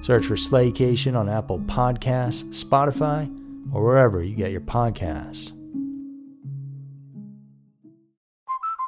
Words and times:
Search 0.00 0.26
for 0.26 0.34
Slaycation 0.34 1.16
on 1.16 1.28
Apple 1.28 1.60
Podcasts, 1.60 2.44
Spotify, 2.64 3.28
or 3.72 3.84
wherever 3.84 4.22
you 4.22 4.34
get 4.34 4.50
your 4.50 4.62
podcasts. 4.62 5.52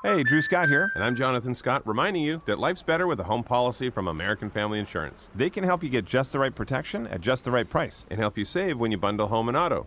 Hey, 0.02 0.24
Drew 0.24 0.42
Scott 0.42 0.68
here, 0.68 0.90
and 0.96 1.04
I'm 1.04 1.14
Jonathan 1.14 1.54
Scott, 1.54 1.86
reminding 1.86 2.24
you 2.24 2.42
that 2.46 2.58
life's 2.58 2.82
better 2.82 3.06
with 3.06 3.20
a 3.20 3.24
home 3.24 3.44
policy 3.44 3.88
from 3.88 4.08
American 4.08 4.50
Family 4.50 4.80
Insurance. 4.80 5.30
They 5.32 5.48
can 5.48 5.62
help 5.62 5.84
you 5.84 5.88
get 5.88 6.04
just 6.04 6.32
the 6.32 6.40
right 6.40 6.52
protection 6.52 7.06
at 7.06 7.20
just 7.20 7.44
the 7.44 7.52
right 7.52 7.70
price 7.70 8.04
and 8.10 8.18
help 8.18 8.36
you 8.36 8.44
save 8.44 8.80
when 8.80 8.90
you 8.90 8.98
bundle 8.98 9.28
home 9.28 9.46
and 9.46 9.56
auto. 9.56 9.86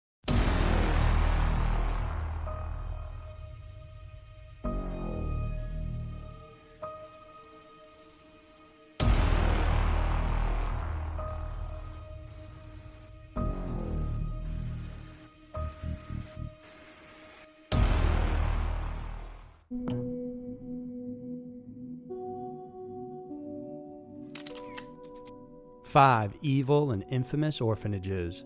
Five 25.85 26.33
evil 26.41 26.91
and 26.91 27.03
infamous 27.09 27.59
orphanages. 27.59 28.45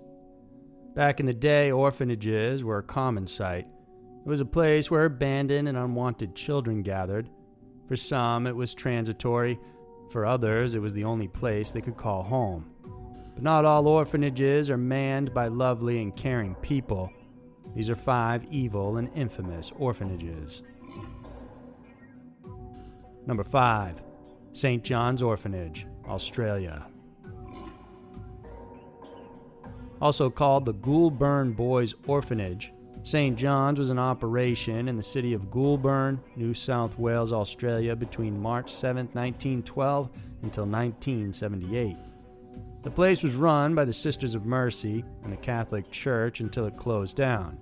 Back 0.96 1.20
in 1.20 1.28
the 1.28 1.34
day, 1.34 1.72
orphanages 1.72 2.64
were 2.64 2.80
a 2.80 2.84
common 2.84 3.28
sight. 3.28 3.68
It 4.26 4.28
was 4.28 4.42
a 4.42 4.46
place 4.46 4.90
where 4.90 5.06
abandoned 5.06 5.68
and 5.68 5.78
unwanted 5.78 6.36
children 6.36 6.82
gathered. 6.82 7.30
For 7.88 7.96
some, 7.96 8.48
it 8.48 8.56
was 8.56 8.74
transitory. 8.74 9.60
For 10.12 10.26
others, 10.26 10.74
it 10.74 10.80
was 10.80 10.94
the 10.94 11.04
only 11.04 11.28
place 11.28 11.72
they 11.72 11.82
could 11.82 11.98
call 11.98 12.24
home. 12.24 12.72
But 13.34 13.44
not 13.44 13.66
all 13.66 13.88
orphanages 13.88 14.70
are 14.70 14.78
manned 14.78 15.34
by 15.34 15.48
lovely 15.48 16.02
and 16.02 16.16
caring 16.16 16.56
people. 16.56 17.12
These 17.76 17.90
are 17.90 17.96
five 17.96 18.44
evil 18.52 18.98
and 18.98 19.10
infamous 19.16 19.72
orphanages. 19.78 20.64
Number 23.26 23.44
5. 23.44 24.02
St. 24.54 24.84
John's 24.84 25.22
Orphanage, 25.22 25.86
Australia. 26.08 26.86
also 30.02 30.30
called 30.30 30.66
the 30.66 30.74
Goulburn 30.74 31.54
Boys 31.54 31.96
Orphanage. 32.08 32.72
St. 33.04 33.38
John's 33.38 33.80
was 33.80 33.90
in 33.92 34.00
operation 34.00 34.88
in 34.88 34.98
the 34.98 35.04
city 35.04 35.34
of 35.34 35.52
Goulburn, 35.52 36.20
New 36.36 36.54
South 36.54 36.98
Wales, 36.98 37.32
Australia 37.32 37.96
between 37.96 38.40
March 38.40 38.72
7, 38.72 39.08
1912 39.14 40.10
until 40.42 40.66
1978. 40.66 41.98
The 42.84 42.92
place 42.92 43.24
was 43.24 43.36
run 43.36 43.76
by 43.76 43.86
the 43.86 43.94
Sisters 43.94 44.36
of 44.36 44.46
Mercy 44.46 45.04
and 45.24 45.32
the 45.32 45.38
Catholic 45.38 45.90
Church 45.92 46.40
until 46.40 46.66
it 46.66 46.78
closed 46.78 47.16
down. 47.16 47.58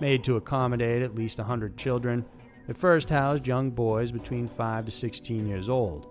Made 0.00 0.24
to 0.24 0.36
accommodate 0.36 1.02
at 1.02 1.14
least 1.14 1.38
100 1.38 1.76
children, 1.76 2.24
it 2.70 2.76
first 2.76 3.10
housed 3.10 3.48
young 3.48 3.68
boys 3.68 4.12
between 4.12 4.46
5 4.48 4.84
to 4.86 4.92
16 4.92 5.44
years 5.44 5.68
old. 5.68 6.06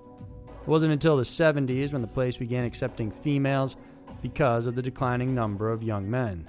It 0.62 0.68
wasn't 0.68 0.92
until 0.92 1.16
the 1.16 1.24
70s 1.24 1.94
when 1.94 2.02
the 2.02 2.08
place 2.08 2.36
began 2.36 2.66
accepting 2.66 3.12
females 3.12 3.78
because 4.22 4.68
of 4.68 4.76
the 4.76 4.82
declining 4.82 5.34
number 5.34 5.72
of 5.72 5.82
young 5.82 6.12
men. 6.12 6.46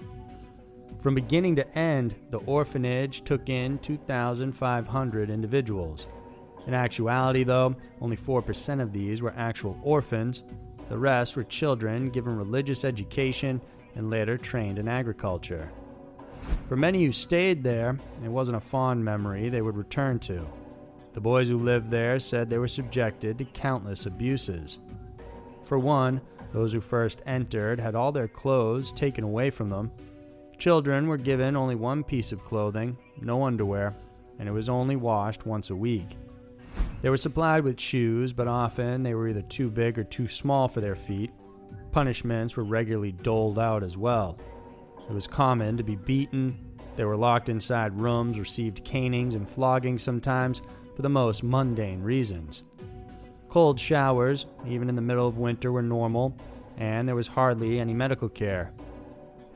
From 1.01 1.15
beginning 1.15 1.55
to 1.57 1.79
end, 1.79 2.17
the 2.31 2.39
orphanage 2.39 3.23
took 3.23 3.49
in 3.49 3.79
2,500 3.79 5.31
individuals. 5.31 6.09
In 6.67 6.75
actuality, 6.75 7.45
though, 7.45 7.77
only 8.01 8.17
4% 8.17 8.83
of 8.83 8.93
these 8.93 9.23
were 9.23 9.33
actual 9.37 9.79
orphans. 9.85 10.43
The 10.89 10.99
rest 10.99 11.37
were 11.37 11.45
children 11.45 12.11
given 12.11 12.37
religious 12.37 12.85
education 12.85 13.61
and 13.95 14.11
later 14.11 14.37
trained 14.37 14.81
in 14.81 14.89
agriculture. 14.89 15.71
For 16.69 16.77
many 16.77 17.05
who 17.05 17.13
stayed 17.13 17.63
there, 17.63 17.99
it 18.25 18.29
wasn't 18.29 18.57
a 18.57 18.61
fond 18.61 19.05
memory 19.05 19.49
they 19.49 19.63
would 19.63 19.77
return 19.77 20.19
to. 20.21 20.47
The 21.13 21.21
boys 21.21 21.49
who 21.49 21.59
lived 21.59 21.91
there 21.91 22.19
said 22.19 22.49
they 22.49 22.59
were 22.59 22.69
subjected 22.69 23.39
to 23.39 23.45
countless 23.45 24.07
abuses. 24.07 24.79
For 25.65 25.79
one, 25.79 26.21
those 26.53 26.73
who 26.73 26.81
first 26.81 27.23
entered 27.27 27.81
had 27.81 27.95
all 27.95 28.13
their 28.13 28.29
clothes 28.29 28.93
taken 28.93 29.25
away 29.25 29.51
from 29.51 29.71
them. 29.71 29.91
Children 30.59 31.09
were 31.09 31.17
given 31.17 31.57
only 31.57 31.75
one 31.75 32.05
piece 32.05 32.33
of 32.33 32.45
clothing, 32.45 32.97
no 33.21 33.45
underwear, 33.45 33.95
and 34.39 34.49
it 34.49 34.53
was 34.53 34.69
only 34.69 34.97
washed 34.97 35.47
once 35.47 35.71
a 35.71 35.77
week. 35.77 36.17
They 37.03 37.11
were 37.11 37.17
supplied 37.17 37.65
with 37.65 37.81
shoes, 37.81 38.33
but 38.33 38.47
often 38.47 39.03
they 39.03 39.15
were 39.15 39.29
either 39.29 39.43
too 39.43 39.71
big 39.71 39.99
or 39.99 40.05
too 40.05 40.29
small 40.29 40.69
for 40.69 40.81
their 40.81 40.95
feet. 40.95 41.31
Punishments 41.93 42.57
were 42.57 42.65
regularly 42.65 43.13
doled 43.13 43.59
out 43.59 43.83
as 43.83 43.97
well. 43.97 44.39
It 45.11 45.15
was 45.15 45.27
common 45.27 45.77
to 45.77 45.83
be 45.83 45.97
beaten. 45.97 46.57
They 46.95 47.05
were 47.05 47.17
locked 47.17 47.49
inside 47.49 47.99
rooms, 47.99 48.39
received 48.39 48.85
canings 48.85 49.35
and 49.35 49.51
floggings 49.51 50.05
sometimes 50.05 50.63
for 50.95 51.03
the 51.03 51.09
most 51.09 51.43
mundane 51.43 52.01
reasons. 52.01 52.63
Cold 53.49 53.81
showers, 53.81 54.47
even 54.69 54.89
in 54.89 54.95
the 54.95 55.03
middle 55.03 55.27
of 55.27 55.37
winter, 55.37 55.73
were 55.73 55.83
normal, 55.83 56.37
and 56.77 57.09
there 57.09 57.17
was 57.17 57.27
hardly 57.27 57.81
any 57.81 57.93
medical 57.93 58.29
care. 58.29 58.73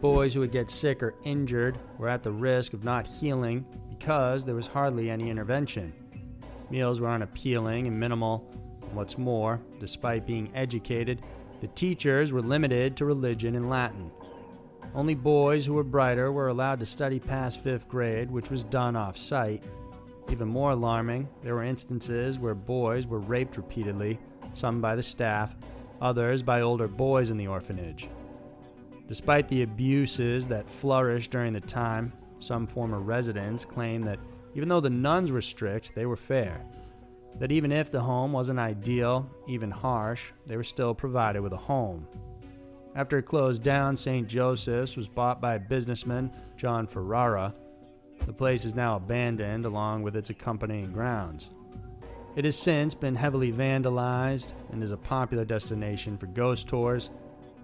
Boys 0.00 0.34
who 0.34 0.40
would 0.40 0.50
get 0.50 0.70
sick 0.70 1.04
or 1.04 1.14
injured 1.22 1.78
were 1.98 2.08
at 2.08 2.24
the 2.24 2.32
risk 2.32 2.72
of 2.72 2.82
not 2.82 3.06
healing 3.06 3.64
because 3.88 4.44
there 4.44 4.56
was 4.56 4.66
hardly 4.66 5.08
any 5.08 5.30
intervention. 5.30 5.92
Meals 6.68 6.98
were 6.98 7.08
unappealing 7.08 7.86
and 7.86 8.00
minimal. 8.00 8.38
What's 8.92 9.18
more, 9.18 9.60
despite 9.78 10.26
being 10.26 10.50
educated, 10.52 11.22
the 11.60 11.68
teachers 11.68 12.32
were 12.32 12.42
limited 12.42 12.96
to 12.96 13.04
religion 13.04 13.54
and 13.54 13.70
Latin. 13.70 14.10
Only 14.94 15.14
boys 15.14 15.66
who 15.66 15.74
were 15.74 15.82
brighter 15.82 16.30
were 16.30 16.48
allowed 16.48 16.78
to 16.78 16.86
study 16.86 17.18
past 17.18 17.60
fifth 17.60 17.88
grade, 17.88 18.30
which 18.30 18.50
was 18.50 18.62
done 18.62 18.94
off 18.94 19.16
site. 19.16 19.64
Even 20.30 20.46
more 20.46 20.70
alarming, 20.70 21.28
there 21.42 21.56
were 21.56 21.64
instances 21.64 22.38
where 22.38 22.54
boys 22.54 23.06
were 23.06 23.18
raped 23.18 23.56
repeatedly, 23.56 24.20
some 24.52 24.80
by 24.80 24.94
the 24.94 25.02
staff, 25.02 25.56
others 26.00 26.42
by 26.42 26.60
older 26.60 26.86
boys 26.86 27.30
in 27.30 27.36
the 27.36 27.48
orphanage. 27.48 28.08
Despite 29.08 29.48
the 29.48 29.62
abuses 29.62 30.46
that 30.48 30.70
flourished 30.70 31.32
during 31.32 31.52
the 31.52 31.60
time, 31.60 32.12
some 32.38 32.66
former 32.66 33.00
residents 33.00 33.64
claim 33.64 34.02
that 34.02 34.20
even 34.54 34.68
though 34.68 34.80
the 34.80 34.90
nuns 34.90 35.32
were 35.32 35.42
strict, 35.42 35.94
they 35.94 36.06
were 36.06 36.16
fair. 36.16 36.64
That 37.40 37.50
even 37.50 37.72
if 37.72 37.90
the 37.90 38.00
home 38.00 38.32
wasn't 38.32 38.60
ideal, 38.60 39.28
even 39.48 39.72
harsh, 39.72 40.30
they 40.46 40.56
were 40.56 40.62
still 40.62 40.94
provided 40.94 41.42
with 41.42 41.52
a 41.52 41.56
home. 41.56 42.06
After 42.94 43.18
it 43.18 43.24
closed 43.24 43.62
down, 43.64 43.96
St. 43.96 44.28
Joseph's 44.28 44.96
was 44.96 45.08
bought 45.08 45.40
by 45.40 45.58
businessman 45.58 46.30
John 46.56 46.86
Ferrara. 46.86 47.52
The 48.24 48.32
place 48.32 48.64
is 48.64 48.74
now 48.74 48.96
abandoned 48.96 49.64
along 49.64 50.02
with 50.02 50.14
its 50.14 50.30
accompanying 50.30 50.92
grounds. 50.92 51.50
It 52.36 52.44
has 52.44 52.56
since 52.56 52.94
been 52.94 53.16
heavily 53.16 53.52
vandalized 53.52 54.52
and 54.72 54.82
is 54.82 54.92
a 54.92 54.96
popular 54.96 55.44
destination 55.44 56.16
for 56.16 56.26
ghost 56.26 56.68
tours. 56.68 57.10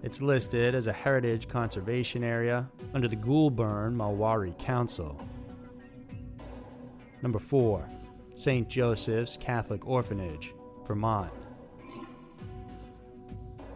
It's 0.03 0.21
listed 0.21 0.75
as 0.75 0.87
a 0.87 0.93
heritage 0.93 1.47
conservation 1.47 2.23
area 2.23 2.69
under 2.93 3.07
the 3.07 3.15
Goulburn 3.15 3.95
Mulwaree 3.95 4.57
Council. 4.57 5.17
Number 7.21 7.39
4. 7.39 7.87
St. 8.35 8.67
Joseph's 8.67 9.37
Catholic 9.37 9.85
Orphanage, 9.87 10.53
Vermont. 10.85 11.31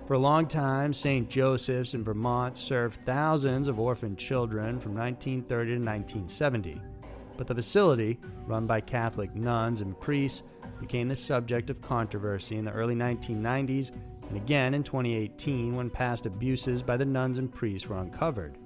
For 0.08 0.14
a 0.14 0.20
long 0.20 0.48
time, 0.48 0.94
St. 0.94 1.28
Joseph's 1.28 1.96
in 1.96 2.04
Vermont 2.04 2.60
served 2.60 3.04
thousands 3.06 3.68
of 3.68 3.80
orphan 3.80 4.16
children 4.16 4.80
from 4.80 4.94
1930 4.94 5.66
to 5.66 5.78
1970. 5.78 6.80
But 7.36 7.48
the 7.48 7.56
facility, 7.56 8.20
run 8.46 8.68
by 8.68 8.82
Catholic 8.82 9.34
nuns 9.36 9.82
and 9.82 10.00
priests, 10.00 10.44
became 10.80 11.08
the 11.08 11.16
subject 11.16 11.72
of 11.72 11.82
controversy 11.82 12.58
in 12.58 12.66
the 12.66 12.72
early 12.72 12.94
1990s 12.94 13.92
and 14.30 14.38
again 14.38 14.76
in 14.76 14.84
2018 14.84 15.76
when 15.76 15.90
past 15.90 16.28
abuses 16.28 16.84
by 16.84 16.98
the 16.98 17.06
nuns 17.06 17.40
and 17.40 17.52
priests 17.52 17.88
were 17.88 17.98
uncovered. 17.98 18.60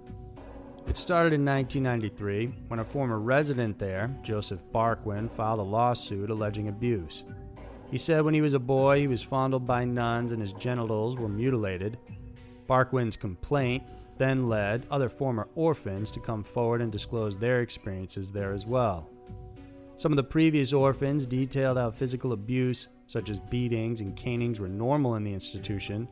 It 0.87 0.97
started 0.97 1.31
in 1.31 1.45
1993 1.45 2.47
when 2.67 2.81
a 2.81 2.83
former 2.83 3.19
resident 3.19 3.79
there, 3.79 4.13
Joseph 4.23 4.61
Barquin, 4.73 5.31
filed 5.31 5.59
a 5.59 5.63
lawsuit 5.63 6.31
alleging 6.31 6.67
abuse. 6.67 7.23
He 7.91 7.97
said 7.97 8.23
when 8.23 8.33
he 8.33 8.41
was 8.41 8.53
a 8.53 8.59
boy, 8.59 8.99
he 8.99 9.07
was 9.07 9.21
fondled 9.21 9.65
by 9.65 9.83
nuns 9.85 10.31
and 10.31 10.41
his 10.41 10.53
genitals 10.53 11.17
were 11.17 11.27
mutilated. 11.27 11.97
Barquin's 12.67 13.17
complaint 13.17 13.83
then 14.17 14.47
led 14.47 14.85
other 14.91 15.09
former 15.09 15.47
orphans 15.55 16.11
to 16.11 16.19
come 16.19 16.43
forward 16.43 16.81
and 16.81 16.91
disclose 16.91 17.37
their 17.37 17.61
experiences 17.61 18.31
there 18.31 18.53
as 18.53 18.65
well. 18.65 19.09
Some 19.95 20.11
of 20.11 20.17
the 20.17 20.23
previous 20.23 20.71
orphans 20.71 21.25
detailed 21.25 21.77
how 21.77 21.91
physical 21.91 22.33
abuse, 22.33 22.87
such 23.07 23.29
as 23.29 23.39
beatings 23.39 24.01
and 24.01 24.15
canings, 24.15 24.59
were 24.59 24.69
normal 24.69 25.15
in 25.15 25.23
the 25.23 25.33
institution, 25.33 26.07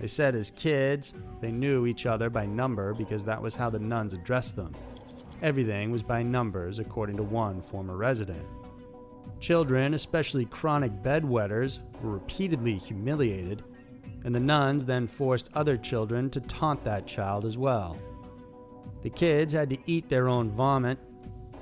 they 0.00 0.06
said 0.06 0.34
as 0.34 0.50
kids, 0.50 1.12
they 1.40 1.50
knew 1.50 1.86
each 1.86 2.04
other 2.04 2.28
by 2.28 2.44
number 2.44 2.92
because 2.92 3.24
that 3.24 3.40
was 3.40 3.54
how 3.54 3.70
the 3.70 3.78
nuns 3.78 4.12
addressed 4.12 4.56
them. 4.56 4.74
Everything 5.42 5.90
was 5.90 6.02
by 6.02 6.22
numbers, 6.22 6.78
according 6.78 7.16
to 7.16 7.22
one 7.22 7.62
former 7.62 7.96
resident. 7.96 8.44
Children, 9.40 9.94
especially 9.94 10.46
chronic 10.46 11.02
bedwetters, 11.02 11.80
were 12.02 12.12
repeatedly 12.12 12.78
humiliated, 12.78 13.62
and 14.24 14.34
the 14.34 14.40
nuns 14.40 14.84
then 14.84 15.06
forced 15.06 15.50
other 15.54 15.76
children 15.76 16.30
to 16.30 16.40
taunt 16.40 16.82
that 16.84 17.06
child 17.06 17.44
as 17.44 17.56
well. 17.56 17.96
The 19.02 19.10
kids 19.10 19.52
had 19.52 19.70
to 19.70 19.78
eat 19.86 20.08
their 20.08 20.28
own 20.28 20.50
vomit. 20.50 20.98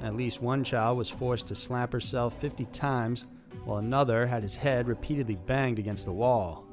At 0.00 0.16
least 0.16 0.40
one 0.40 0.64
child 0.64 0.96
was 0.96 1.11
forced 1.11 1.46
to 1.49 1.55
slap 1.55 1.93
herself 1.93 2.40
50 2.40 2.64
times, 2.66 3.26
while 3.64 3.78
another 3.78 4.26
had 4.26 4.43
his 4.43 4.55
head 4.55 4.88
repeatedly 4.88 5.37
banged 5.46 5.78
against 5.78 6.05
the 6.05 6.12
wall. 6.12 6.64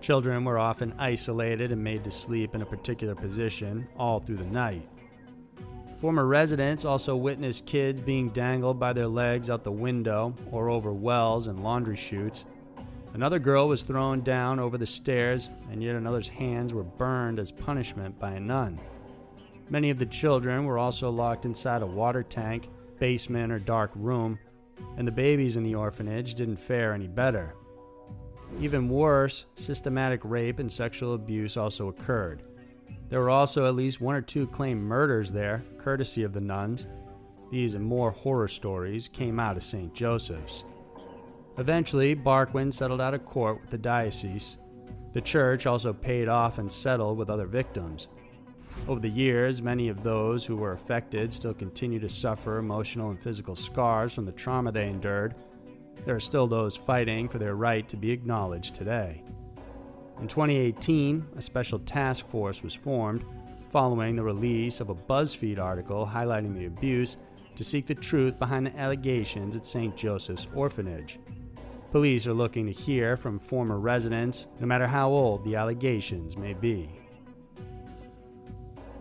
Children 0.00 0.44
were 0.44 0.58
often 0.58 0.94
isolated 0.98 1.72
and 1.72 1.82
made 1.82 2.04
to 2.04 2.10
sleep 2.10 2.54
in 2.54 2.62
a 2.62 2.66
particular 2.66 3.14
position 3.14 3.86
all 3.96 4.20
through 4.20 4.38
the 4.38 4.44
night. 4.44 4.88
Former 6.00 6.26
residents 6.26 6.86
also 6.86 7.14
witnessed 7.14 7.66
kids 7.66 8.00
being 8.00 8.30
dangled 8.30 8.80
by 8.80 8.94
their 8.94 9.06
legs 9.06 9.50
out 9.50 9.64
the 9.64 9.70
window 9.70 10.34
or 10.50 10.70
over 10.70 10.94
wells 10.94 11.46
and 11.46 11.62
laundry 11.62 11.96
chutes. 11.96 12.46
Another 13.12 13.38
girl 13.38 13.68
was 13.68 13.82
thrown 13.82 14.22
down 14.22 14.58
over 14.58 14.78
the 14.78 14.86
stairs, 14.86 15.50
and 15.70 15.82
yet 15.82 15.96
another's 15.96 16.28
hands 16.28 16.72
were 16.72 16.84
burned 16.84 17.38
as 17.38 17.52
punishment 17.52 18.18
by 18.18 18.32
a 18.32 18.40
nun. 18.40 18.80
Many 19.68 19.90
of 19.90 19.98
the 19.98 20.06
children 20.06 20.64
were 20.64 20.78
also 20.78 21.10
locked 21.10 21.44
inside 21.44 21.82
a 21.82 21.86
water 21.86 22.22
tank, 22.22 22.70
basement, 22.98 23.52
or 23.52 23.58
dark 23.58 23.90
room, 23.94 24.38
and 24.96 25.06
the 25.06 25.12
babies 25.12 25.58
in 25.58 25.62
the 25.62 25.74
orphanage 25.74 26.34
didn't 26.34 26.56
fare 26.56 26.94
any 26.94 27.08
better. 27.08 27.54
Even 28.58 28.88
worse, 28.88 29.44
systematic 29.54 30.20
rape 30.24 30.60
and 30.60 30.72
sexual 30.72 31.12
abuse 31.12 31.58
also 31.58 31.88
occurred. 31.88 32.42
There 33.10 33.20
were 33.20 33.28
also 33.28 33.66
at 33.66 33.74
least 33.74 34.00
one 34.00 34.14
or 34.14 34.22
two 34.22 34.46
claimed 34.46 34.82
murders 34.82 35.30
there, 35.30 35.62
courtesy 35.76 36.22
of 36.22 36.32
the 36.32 36.40
nuns. 36.40 36.86
These 37.50 37.74
and 37.74 37.84
more 37.84 38.10
horror 38.10 38.48
stories 38.48 39.08
came 39.08 39.38
out 39.38 39.56
of 39.58 39.62
St. 39.62 39.92
Joseph's. 39.92 40.64
Eventually, 41.58 42.14
Barquin 42.14 42.72
settled 42.72 43.00
out 43.00 43.12
of 43.12 43.26
court 43.26 43.60
with 43.60 43.70
the 43.70 43.76
diocese. 43.76 44.56
The 45.12 45.20
church 45.20 45.66
also 45.66 45.92
paid 45.92 46.28
off 46.28 46.58
and 46.58 46.72
settled 46.72 47.18
with 47.18 47.28
other 47.28 47.46
victims. 47.46 48.08
Over 48.88 49.00
the 49.00 49.08
years, 49.08 49.60
many 49.60 49.88
of 49.88 50.02
those 50.02 50.46
who 50.46 50.56
were 50.56 50.72
affected 50.72 51.34
still 51.34 51.52
continue 51.52 51.98
to 51.98 52.08
suffer 52.08 52.58
emotional 52.58 53.10
and 53.10 53.20
physical 53.20 53.56
scars 53.56 54.14
from 54.14 54.24
the 54.24 54.32
trauma 54.32 54.72
they 54.72 54.88
endured 54.88 55.34
there 56.04 56.14
are 56.14 56.20
still 56.20 56.46
those 56.46 56.76
fighting 56.76 57.28
for 57.28 57.38
their 57.38 57.56
right 57.56 57.88
to 57.88 57.96
be 57.96 58.10
acknowledged 58.10 58.74
today. 58.74 59.22
In 60.20 60.28
2018, 60.28 61.26
a 61.36 61.42
special 61.42 61.78
task 61.78 62.28
force 62.28 62.62
was 62.62 62.74
formed 62.74 63.24
following 63.70 64.16
the 64.16 64.22
release 64.22 64.80
of 64.80 64.90
a 64.90 64.94
BuzzFeed 64.94 65.58
article 65.58 66.06
highlighting 66.06 66.54
the 66.54 66.66
abuse 66.66 67.16
to 67.56 67.64
seek 67.64 67.86
the 67.86 67.94
truth 67.94 68.38
behind 68.38 68.66
the 68.66 68.76
allegations 68.78 69.56
at 69.56 69.66
St. 69.66 69.96
Joseph's 69.96 70.46
Orphanage. 70.54 71.18
Police 71.90 72.26
are 72.26 72.34
looking 72.34 72.66
to 72.66 72.72
hear 72.72 73.16
from 73.16 73.38
former 73.38 73.78
residents, 73.78 74.46
no 74.60 74.66
matter 74.66 74.86
how 74.86 75.08
old 75.08 75.42
the 75.44 75.56
allegations 75.56 76.36
may 76.36 76.52
be. 76.52 76.90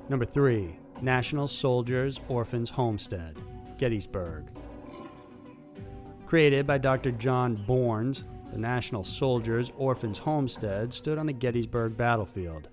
Number 0.08 0.26
3. 0.26 0.76
National 1.02 1.48
Soldiers 1.48 2.20
Orphans 2.30 2.70
Homestead, 2.70 3.38
Gettysburg. 3.78 4.46
Created 6.26 6.66
by 6.66 6.78
Dr. 6.78 7.12
John 7.12 7.58
Bourns, 7.68 8.24
the 8.52 8.60
National 8.60 9.04
Soldiers 9.04 9.72
Orphans 9.78 10.18
Homestead 10.18 10.94
stood 10.94 11.18
on 11.18 11.26
the 11.26 11.34
Gettysburg 11.34 11.96
battlefield. 11.96 12.70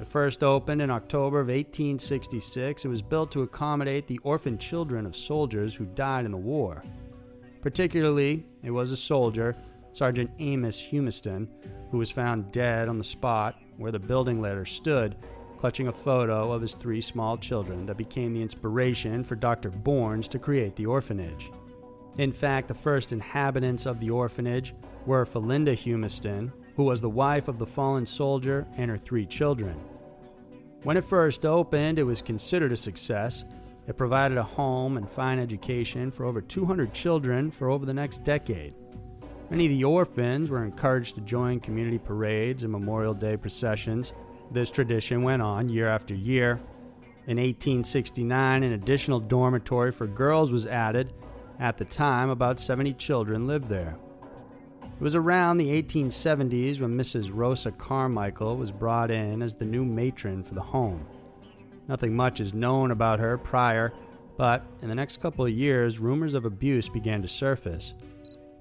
It 0.00 0.08
first 0.08 0.42
opened 0.42 0.82
in 0.82 0.90
October 0.90 1.40
of 1.40 1.46
1866 1.46 2.84
and 2.84 2.90
was 2.90 3.00
built 3.00 3.32
to 3.32 3.42
accommodate 3.42 4.06
the 4.06 4.18
orphan 4.18 4.58
children 4.58 5.06
of 5.06 5.16
soldiers 5.16 5.74
who 5.74 5.86
died 5.86 6.26
in 6.26 6.32
the 6.32 6.36
war. 6.36 6.84
Particularly, 7.62 8.46
it 8.62 8.70
was 8.70 8.92
a 8.92 8.96
soldier, 8.96 9.56
Sergeant 9.92 10.30
Amos 10.38 10.80
Humiston, 10.80 11.48
who 11.90 11.98
was 11.98 12.10
found 12.10 12.52
dead 12.52 12.88
on 12.88 12.98
the 12.98 13.04
spot 13.04 13.56
where 13.78 13.92
the 13.92 13.98
building 13.98 14.40
later 14.42 14.66
stood, 14.66 15.16
clutching 15.56 15.88
a 15.88 15.92
photo 15.92 16.52
of 16.52 16.60
his 16.60 16.74
three 16.74 17.00
small 17.00 17.38
children 17.38 17.86
that 17.86 17.96
became 17.96 18.34
the 18.34 18.42
inspiration 18.42 19.24
for 19.24 19.34
Dr. 19.34 19.70
Bourns 19.70 20.28
to 20.28 20.38
create 20.38 20.76
the 20.76 20.86
orphanage. 20.86 21.50
In 22.18 22.32
fact, 22.32 22.68
the 22.68 22.74
first 22.74 23.12
inhabitants 23.12 23.84
of 23.84 24.00
the 24.00 24.10
orphanage 24.10 24.74
were 25.04 25.26
Philinda 25.26 25.74
Humiston, 25.74 26.50
who 26.74 26.84
was 26.84 27.00
the 27.00 27.10
wife 27.10 27.48
of 27.48 27.58
the 27.58 27.66
fallen 27.66 28.06
soldier 28.06 28.66
and 28.76 28.90
her 28.90 28.96
three 28.96 29.26
children. 29.26 29.78
When 30.82 30.96
it 30.96 31.04
first 31.04 31.44
opened, 31.44 31.98
it 31.98 32.04
was 32.04 32.22
considered 32.22 32.72
a 32.72 32.76
success. 32.76 33.44
It 33.86 33.98
provided 33.98 34.38
a 34.38 34.42
home 34.42 34.96
and 34.96 35.08
fine 35.08 35.38
education 35.38 36.10
for 36.10 36.24
over 36.24 36.40
200 36.40 36.92
children 36.94 37.50
for 37.50 37.70
over 37.70 37.84
the 37.84 37.94
next 37.94 38.24
decade. 38.24 38.74
Many 39.50 39.66
of 39.66 39.70
the 39.70 39.84
orphans 39.84 40.50
were 40.50 40.64
encouraged 40.64 41.14
to 41.16 41.20
join 41.20 41.60
community 41.60 41.98
parades 41.98 42.62
and 42.62 42.72
Memorial 42.72 43.14
Day 43.14 43.36
processions. 43.36 44.12
This 44.50 44.70
tradition 44.70 45.22
went 45.22 45.42
on 45.42 45.68
year 45.68 45.86
after 45.86 46.14
year. 46.14 46.60
In 47.26 47.38
1869, 47.38 48.62
an 48.62 48.72
additional 48.72 49.20
dormitory 49.20 49.92
for 49.92 50.06
girls 50.06 50.50
was 50.50 50.66
added 50.66 51.12
at 51.58 51.78
the 51.78 51.84
time, 51.84 52.30
about 52.30 52.60
70 52.60 52.92
children 52.94 53.46
lived 53.46 53.68
there. 53.68 53.96
It 54.82 55.02
was 55.02 55.14
around 55.14 55.58
the 55.58 55.82
1870s 55.82 56.80
when 56.80 56.96
Mrs. 56.96 57.30
Rosa 57.32 57.70
Carmichael 57.70 58.56
was 58.56 58.72
brought 58.72 59.10
in 59.10 59.42
as 59.42 59.54
the 59.54 59.64
new 59.64 59.84
matron 59.84 60.42
for 60.42 60.54
the 60.54 60.62
home. 60.62 61.06
Nothing 61.88 62.16
much 62.16 62.40
is 62.40 62.54
known 62.54 62.90
about 62.90 63.20
her 63.20 63.36
prior, 63.36 63.92
but 64.36 64.64
in 64.82 64.88
the 64.88 64.94
next 64.94 65.20
couple 65.20 65.44
of 65.44 65.52
years, 65.52 65.98
rumors 65.98 66.34
of 66.34 66.44
abuse 66.44 66.88
began 66.88 67.22
to 67.22 67.28
surface. 67.28 67.94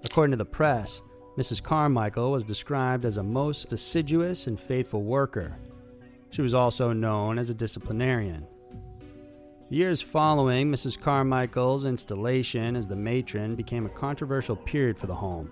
According 0.04 0.32
to 0.32 0.38
the 0.38 0.46
press, 0.46 1.02
Mrs. 1.38 1.64
Carmichael 1.64 2.32
was 2.32 2.44
described 2.44 3.06
as 3.06 3.18
a 3.18 3.24
most 3.24 3.74
assiduous 3.74 4.48
and 4.48 4.60
faithful 4.60 5.04
worker. 5.04 5.58
She 6.30 6.42
was 6.42 6.54
also 6.54 6.94
known 6.94 7.38
as 7.40 7.50
a 7.50 7.54
disciplinarian. 7.54 8.46
The 9.68 9.78
years 9.78 10.00
following 10.00 10.72
Mrs. 10.72 11.02
Carmichael's 11.02 11.86
installation 11.86 12.76
as 12.76 12.88
the 12.88 12.96
matron 12.96 13.56
became 13.56 13.88
a 13.88 13.90
controversial 13.90 14.56
period 14.56 15.00
for 15.00 15.08
the 15.08 15.16
home. 15.16 15.52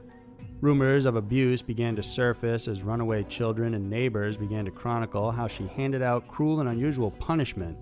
Rumors 0.61 1.05
of 1.05 1.15
abuse 1.15 1.63
began 1.63 1.95
to 1.95 2.03
surface 2.03 2.67
as 2.67 2.83
runaway 2.83 3.23
children 3.23 3.73
and 3.73 3.89
neighbors 3.89 4.37
began 4.37 4.65
to 4.65 4.71
chronicle 4.71 5.31
how 5.31 5.47
she 5.47 5.65
handed 5.65 6.03
out 6.03 6.27
cruel 6.27 6.59
and 6.59 6.69
unusual 6.69 7.09
punishment. 7.09 7.75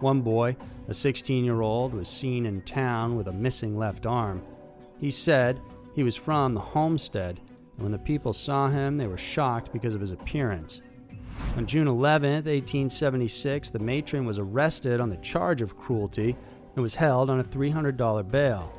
One 0.00 0.20
boy, 0.20 0.54
a 0.88 0.92
16 0.92 1.46
year 1.46 1.62
old, 1.62 1.94
was 1.94 2.10
seen 2.10 2.44
in 2.44 2.60
town 2.60 3.16
with 3.16 3.28
a 3.28 3.32
missing 3.32 3.78
left 3.78 4.04
arm. 4.04 4.42
He 5.00 5.10
said 5.10 5.62
he 5.94 6.02
was 6.02 6.14
from 6.14 6.52
the 6.52 6.60
homestead, 6.60 7.40
and 7.76 7.84
when 7.84 7.92
the 7.92 7.98
people 7.98 8.34
saw 8.34 8.68
him, 8.68 8.98
they 8.98 9.06
were 9.06 9.16
shocked 9.16 9.72
because 9.72 9.94
of 9.94 10.02
his 10.02 10.12
appearance. 10.12 10.82
On 11.56 11.66
June 11.66 11.86
11, 11.86 12.32
1876, 12.32 13.70
the 13.70 13.78
matron 13.78 14.24
was 14.24 14.38
arrested 14.38 15.00
on 15.00 15.08
the 15.08 15.16
charge 15.18 15.62
of 15.62 15.76
cruelty 15.76 16.36
and 16.74 16.82
was 16.82 16.94
held 16.96 17.30
on 17.30 17.40
a 17.40 17.44
$300 17.44 18.28
bail. 18.30 18.72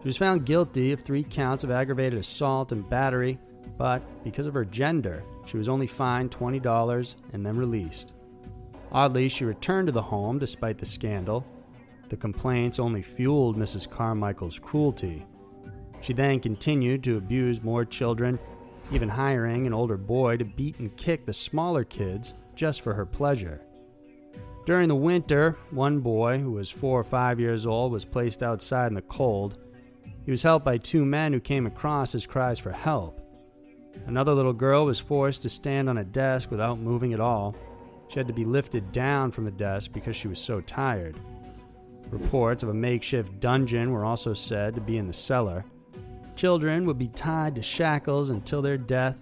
She 0.00 0.08
was 0.08 0.16
found 0.16 0.46
guilty 0.46 0.92
of 0.92 1.00
three 1.00 1.24
counts 1.24 1.64
of 1.64 1.70
aggravated 1.70 2.18
assault 2.18 2.72
and 2.72 2.88
battery, 2.88 3.38
but 3.76 4.02
because 4.24 4.46
of 4.46 4.54
her 4.54 4.64
gender, 4.64 5.22
she 5.44 5.56
was 5.56 5.68
only 5.68 5.86
fined 5.86 6.30
$20 6.30 7.14
and 7.32 7.44
then 7.44 7.56
released. 7.56 8.14
Oddly, 8.90 9.28
she 9.28 9.44
returned 9.44 9.88
to 9.88 9.92
the 9.92 10.00
home 10.00 10.38
despite 10.38 10.78
the 10.78 10.86
scandal. 10.86 11.44
The 12.08 12.16
complaints 12.16 12.78
only 12.78 13.02
fueled 13.02 13.58
Mrs. 13.58 13.88
Carmichael's 13.88 14.58
cruelty. 14.58 15.26
She 16.00 16.12
then 16.12 16.40
continued 16.40 17.04
to 17.04 17.16
abuse 17.16 17.62
more 17.62 17.84
children, 17.84 18.38
even 18.90 19.08
hiring 19.08 19.66
an 19.66 19.74
older 19.74 19.96
boy 19.96 20.36
to 20.36 20.44
beat 20.44 20.78
and 20.78 20.96
kick 20.96 21.26
the 21.26 21.32
smaller 21.32 21.84
kids 21.84 22.34
just 22.54 22.80
for 22.80 22.94
her 22.94 23.06
pleasure. 23.06 23.60
During 24.66 24.88
the 24.88 24.94
winter, 24.94 25.56
one 25.70 26.00
boy, 26.00 26.38
who 26.38 26.52
was 26.52 26.70
four 26.70 27.00
or 27.00 27.04
five 27.04 27.40
years 27.40 27.66
old, 27.66 27.92
was 27.92 28.04
placed 28.04 28.42
outside 28.42 28.88
in 28.88 28.94
the 28.94 29.02
cold 29.02 29.58
he 30.28 30.30
was 30.30 30.42
helped 30.42 30.66
by 30.66 30.76
two 30.76 31.06
men 31.06 31.32
who 31.32 31.40
came 31.40 31.64
across 31.64 32.12
his 32.12 32.26
cries 32.26 32.58
for 32.58 32.70
help. 32.70 33.18
Another 34.06 34.34
little 34.34 34.52
girl 34.52 34.84
was 34.84 35.00
forced 35.00 35.40
to 35.40 35.48
stand 35.48 35.88
on 35.88 35.96
a 35.96 36.04
desk 36.04 36.50
without 36.50 36.78
moving 36.78 37.14
at 37.14 37.18
all. 37.18 37.56
She 38.08 38.18
had 38.18 38.26
to 38.26 38.34
be 38.34 38.44
lifted 38.44 38.92
down 38.92 39.30
from 39.30 39.46
the 39.46 39.50
desk 39.50 39.90
because 39.90 40.16
she 40.16 40.28
was 40.28 40.38
so 40.38 40.60
tired. 40.60 41.18
Reports 42.10 42.62
of 42.62 42.68
a 42.68 42.74
makeshift 42.74 43.40
dungeon 43.40 43.90
were 43.90 44.04
also 44.04 44.34
said 44.34 44.74
to 44.74 44.82
be 44.82 44.98
in 44.98 45.06
the 45.06 45.14
cellar. 45.14 45.64
Children 46.38 46.86
would 46.86 46.98
be 46.98 47.08
tied 47.08 47.56
to 47.56 47.62
shackles 47.62 48.30
until 48.30 48.62
their 48.62 48.78
death. 48.78 49.18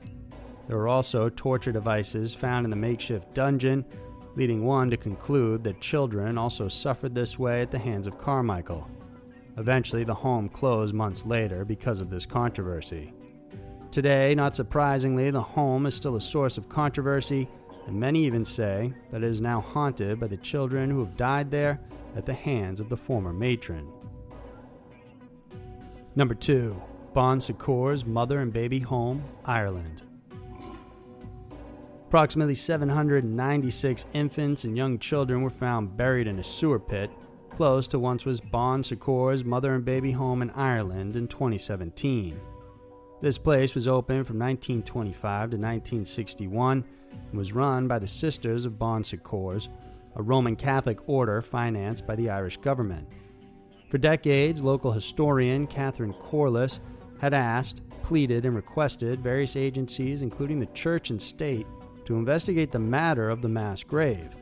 There 0.69 0.77
were 0.77 0.87
also 0.87 1.31
torture 1.31 1.73
devices 1.73 2.35
found 2.35 2.67
in 2.67 2.71
the 2.71 2.77
makeshift 2.77 3.33
dungeon, 3.33 3.87
leading 4.35 4.67
one 4.67 4.91
to 4.91 4.99
conclude 4.99 5.65
that 5.65 5.81
children 5.81 6.37
also 6.37 6.69
suffered 6.69 7.15
this 7.15 7.39
way 7.39 7.63
at 7.63 7.71
the 7.71 7.79
hands 7.79 8.07
of 8.07 8.19
Carmichael. 8.19 8.87
Eventually, 9.57 10.05
the 10.05 10.13
home 10.13 10.51
closed 10.51 10.93
months 10.93 11.25
later 11.25 11.65
because 11.65 12.03
of 12.03 12.11
this 12.11 12.27
controversy. 12.27 13.15
Today, 13.91 14.35
not 14.35 14.55
surprisingly, 14.55 15.31
the 15.31 15.41
home 15.41 15.87
is 15.87 15.95
still 15.95 16.17
a 16.17 16.21
source 16.21 16.59
of 16.59 16.69
controversy, 16.69 17.49
and 17.87 17.99
many 17.99 18.27
even 18.27 18.45
say 18.45 18.93
that 19.11 19.25
it 19.25 19.31
is 19.31 19.41
now 19.41 19.63
haunted 19.63 20.21
by 20.21 20.27
the 20.27 20.37
children 20.37 20.91
who 20.91 20.99
have 20.99 21.17
died 21.17 21.51
there 21.51 21.81
at 22.15 22.27
the 22.27 22.35
hands 22.35 22.79
of 22.79 22.91
the 22.91 22.97
former 22.99 23.33
matron. 23.33 23.91
Number 26.15 26.35
2. 26.35 26.79
Bon 27.17 27.41
Secours 27.41 28.05
Mother 28.05 28.41
and 28.41 28.53
Baby 28.53 28.79
Home, 28.81 29.25
Ireland. 29.47 30.03
Approximately 32.09 32.57
796 32.57 34.05
infants 34.13 34.65
and 34.65 34.77
young 34.77 34.99
children 34.99 35.41
were 35.41 35.49
found 35.49 35.97
buried 35.97 36.27
in 36.27 36.39
a 36.41 36.45
sewer 36.45 36.79
pit 36.79 37.11
close 37.49 37.89
to 37.89 37.99
once 37.99 38.27
was 38.27 38.43
Bon 38.43 38.83
Secours 38.83 39.47
mother 39.47 39.75
and 39.75 39.83
baby 39.83 40.13
home 40.13 40.43
in 40.43 40.51
Ireland 40.51 41.17
in 41.17 41.27
2017. 41.27 42.39
This 43.23 43.39
place 43.39 43.75
was 43.75 43.89
open 43.89 44.23
from 44.23 44.39
1925 44.39 45.23
to 45.23 45.57
1961 45.57 46.85
and 47.13 47.33
was 47.39 47.55
run 47.55 47.89
by 47.89 47.99
the 47.99 48.07
Sisters 48.07 48.67
of 48.67 48.79
Bon 48.79 49.03
Secours, 49.03 49.71
a 50.17 50.23
Roman 50.23 50.55
Catholic 50.55 51.09
order 51.09 51.41
financed 51.41 52.07
by 52.07 52.15
the 52.15 52.29
Irish 52.29 52.59
government. 52.59 53.09
For 53.89 53.97
decades, 53.97 54.63
local 54.63 54.93
historian 54.93 55.67
Catherine 55.67 56.13
Corless 56.13 56.81
had 57.19 57.35
asked, 57.35 57.81
pleaded, 58.03 58.45
and 58.45 58.55
requested 58.55 59.21
various 59.21 59.57
agencies, 59.57 60.23
including 60.23 60.61
the 60.61 60.67
church 60.67 61.11
and 61.11 61.21
state, 61.21 61.67
to 62.05 62.17
investigate 62.17 62.71
the 62.71 62.79
matter 62.79 63.31
of 63.31 63.43
the 63.43 63.49
mass 63.49 63.83
grave. 63.83 64.37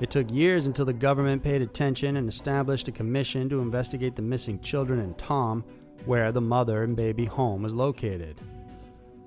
It 0.00 0.10
took 0.10 0.30
years 0.30 0.66
until 0.66 0.84
the 0.84 0.92
government 0.92 1.42
paid 1.42 1.62
attention 1.62 2.16
and 2.16 2.28
established 2.28 2.88
a 2.88 2.92
commission 2.92 3.48
to 3.48 3.60
investigate 3.60 4.16
the 4.16 4.22
missing 4.22 4.60
children 4.60 5.00
in 5.00 5.14
Tuam, 5.14 5.64
where 6.04 6.32
the 6.32 6.40
mother 6.40 6.82
and 6.82 6.96
baby 6.96 7.24
home 7.24 7.62
was 7.62 7.74
located. 7.74 8.40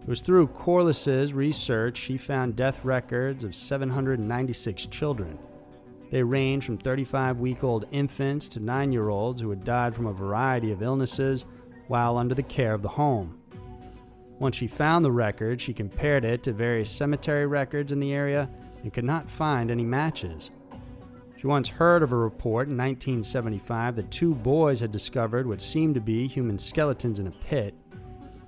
It 0.01 0.07
was 0.07 0.21
through 0.21 0.47
Corless's 0.47 1.33
research 1.33 1.97
she 1.97 2.17
found 2.17 2.55
death 2.55 2.83
records 2.85 3.43
of 3.43 3.55
796 3.55 4.85
children. 4.87 5.37
They 6.11 6.23
range 6.23 6.65
from 6.65 6.77
35 6.77 7.39
week 7.39 7.63
old 7.63 7.85
infants 7.91 8.47
to 8.49 8.61
9 8.61 8.91
year 8.93 9.09
olds 9.09 9.41
who 9.41 9.49
had 9.49 9.65
died 9.65 9.95
from 9.95 10.05
a 10.05 10.13
variety 10.13 10.71
of 10.71 10.81
illnesses 10.81 11.45
while 11.87 12.17
under 12.17 12.35
the 12.35 12.43
care 12.43 12.73
of 12.73 12.81
the 12.81 12.87
home. 12.87 13.39
Once 14.39 14.55
she 14.55 14.67
found 14.67 15.03
the 15.03 15.11
record, 15.11 15.59
she 15.59 15.73
compared 15.73 16.23
it 16.23 16.43
to 16.43 16.53
various 16.53 16.91
cemetery 16.91 17.47
records 17.47 17.91
in 17.91 17.99
the 17.99 18.13
area 18.13 18.49
and 18.83 18.93
could 18.93 19.03
not 19.03 19.31
find 19.31 19.71
any 19.71 19.83
matches. 19.83 20.51
She 21.37 21.47
once 21.47 21.69
heard 21.69 22.03
of 22.03 22.11
a 22.11 22.15
report 22.15 22.67
in 22.67 22.77
1975 22.77 23.95
that 23.95 24.11
two 24.11 24.33
boys 24.33 24.79
had 24.79 24.91
discovered 24.91 25.47
what 25.47 25.61
seemed 25.61 25.95
to 25.95 26.01
be 26.01 26.27
human 26.27 26.57
skeletons 26.57 27.19
in 27.19 27.27
a 27.27 27.31
pit. 27.31 27.75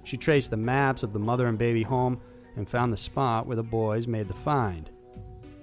She 0.04 0.18
traced 0.18 0.50
the 0.50 0.58
maps 0.58 1.04
of 1.04 1.14
the 1.14 1.20
mother 1.20 1.48
and 1.48 1.58
baby 1.58 1.84
home 1.84 2.20
and 2.56 2.68
found 2.68 2.92
the 2.92 2.98
spot 2.98 3.46
where 3.46 3.56
the 3.56 3.64
boys 3.64 4.08
made 4.08 4.28
the 4.28 4.34
find. 4.34 4.90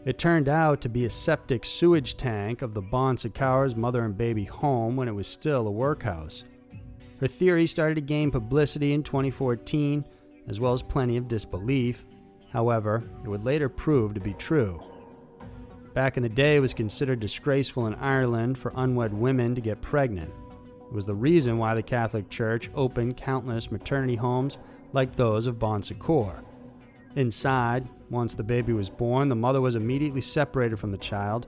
It 0.05 0.19
turned 0.19 0.49
out 0.49 0.81
to 0.83 0.89
be 0.89 1.05
a 1.05 1.11
septic 1.11 1.65
sewage 1.65 2.17
tank 2.17 2.63
of 2.63 2.75
the 2.75 2.81
Bon 2.81 3.17
Secours 3.17 3.75
mother 3.75 4.05
and 4.05 4.17
baby 4.17 4.45
home 4.45 4.95
when 4.95 5.09
it 5.09 5.15
was 5.15 5.27
still 5.27 5.67
a 5.67 5.71
workhouse. 5.71 6.45
Her 7.21 7.27
theory 7.27 7.67
started 7.67 7.95
to 7.95 8.01
gain 8.03 8.31
publicity 8.31 8.93
in 8.93 9.03
2014, 9.03 10.05
as 10.49 10.61
well 10.61 10.73
as 10.73 10.83
plenty 10.83 11.17
of 11.17 11.29
disbelief. 11.29 12.05
However, 12.53 13.05
it 13.25 13.29
would 13.29 13.45
later 13.45 13.69
prove 13.69 14.15
to 14.15 14.21
be 14.21 14.35
true. 14.35 14.83
Back 15.95 16.19
in 16.19 16.23
the 16.23 16.29
day, 16.29 16.57
it 16.57 16.61
was 16.61 16.75
considered 16.75 17.21
disgraceful 17.21 17.87
in 17.87 17.95
Ireland 17.95 18.59
for 18.59 18.73
unwed 18.77 19.15
women 19.15 19.55
to 19.55 19.63
get 19.63 19.81
pregnant. 19.81 20.31
It 20.87 20.93
was 20.93 21.07
the 21.07 21.15
reason 21.15 21.59
why 21.59 21.75
the 21.75 21.83
Catholic 21.83 22.29
Church 22.29 22.71
opened 22.75 23.17
countless 23.17 23.73
maternity 23.73 24.15
homes 24.15 24.59
like 24.93 25.17
those 25.17 25.47
of 25.47 25.59
Bon 25.59 25.83
Secours. 25.83 26.43
Inside, 27.17 27.89
once 28.11 28.35
the 28.35 28.43
baby 28.43 28.75
was 28.75 28.91
born, 28.91 29.31
the 29.31 29.35
mother 29.35 29.63
was 29.63 29.75
immediately 29.75 30.21
separated 30.21 30.79
from 30.79 30.91
the 30.93 30.99
child. 30.99 31.47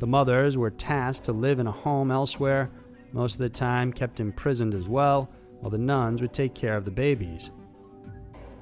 The 0.00 0.06
mothers 0.06 0.56
were 0.56 0.70
tasked 0.70 1.26
to 1.26 1.32
live 1.32 1.60
in 1.60 1.68
a 1.68 1.72
home 1.72 2.10
elsewhere, 2.10 2.70
most 3.12 3.34
of 3.34 3.40
the 3.40 3.48
time 3.48 3.92
kept 3.92 4.20
imprisoned 4.20 4.74
as 4.74 4.88
well, 4.88 5.30
while 5.60 5.70
the 5.70 5.78
nuns 5.78 6.20
would 6.20 6.32
take 6.32 6.54
care 6.54 6.76
of 6.76 6.84
the 6.84 6.90
babies. 6.90 7.50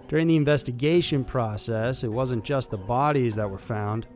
During 0.08 0.26
the 0.26 0.36
investigation 0.36 1.22
process, 1.22 2.02
it 2.02 2.08
wasn't 2.08 2.44
just 2.44 2.70
the 2.70 2.78
bodies 2.78 3.34
that 3.34 3.50
were 3.50 3.58
found. 3.58 4.06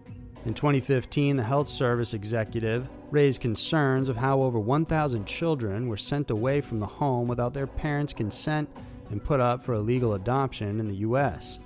In 0.47 0.55
2015, 0.55 1.37
the 1.37 1.43
Health 1.43 1.69
Service 1.69 2.15
executive 2.15 2.89
raised 3.11 3.43
concerns 3.43 4.09
of 4.09 4.17
how 4.17 4.41
over 4.41 4.59
1,000 4.59 5.27
children 5.27 5.87
were 5.87 5.99
sent 5.99 6.31
away 6.31 6.63
from 6.63 6.81
the 6.81 6.87
home 6.87 7.29
without 7.29 7.53
their 7.53 7.67
parents' 7.67 8.15
consent 8.15 8.69
and 9.11 9.23
put 9.23 9.39
up 9.39 9.63
for 9.63 9.75
illegal 9.75 10.15
adoption 10.15 10.81
in 10.81 10.89
the 10.89 10.97
U.S. 10.97 11.59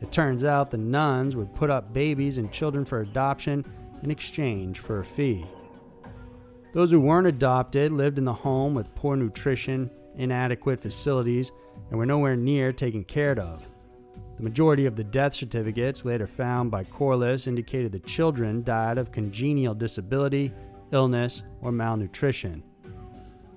It 0.00 0.10
turns 0.10 0.44
out 0.44 0.70
the 0.70 0.78
nuns 0.78 1.36
would 1.36 1.54
put 1.54 1.68
up 1.68 1.92
babies 1.92 2.38
and 2.38 2.50
children 2.50 2.86
for 2.86 3.02
adoption 3.02 3.64
in 4.02 4.10
exchange 4.10 4.78
for 4.80 5.00
a 5.00 5.04
fee. 5.04 5.44
Those 6.72 6.92
who 6.92 7.00
weren't 7.00 7.26
adopted 7.26 7.92
lived 7.92 8.18
in 8.18 8.24
the 8.24 8.32
home 8.32 8.74
with 8.74 8.94
poor 8.94 9.16
nutrition, 9.16 9.90
inadequate 10.16 10.80
facilities, 10.80 11.50
and 11.90 11.98
were 11.98 12.06
nowhere 12.06 12.36
near 12.36 12.72
taken 12.72 13.02
care 13.02 13.38
of. 13.38 13.66
The 14.36 14.44
majority 14.44 14.86
of 14.86 14.96
the 14.96 15.04
death 15.04 15.34
certificates 15.34 16.04
later 16.04 16.26
found 16.26 16.70
by 16.70 16.84
Corless 16.84 17.46
indicated 17.46 17.92
the 17.92 17.98
children 17.98 18.62
died 18.62 18.98
of 18.98 19.12
congenital 19.12 19.74
disability, 19.74 20.52
illness, 20.92 21.42
or 21.60 21.72
malnutrition. 21.72 22.62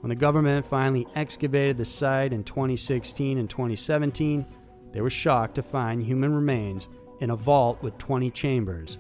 When 0.02 0.10
the 0.10 0.16
government 0.16 0.66
finally 0.66 1.08
excavated 1.16 1.78
the 1.78 1.86
site 1.86 2.34
in 2.34 2.44
2016 2.44 3.38
and 3.38 3.50
2017, 3.50 4.46
they 4.92 5.02
were 5.02 5.10
shocked 5.10 5.56
to 5.56 5.64
find 5.64 6.04
human 6.04 6.34
remains 6.34 6.90
in 7.22 7.30
a 7.30 7.36
vault 7.36 7.82
with 7.82 7.98
20 8.00 8.30
chambers. 8.32 8.98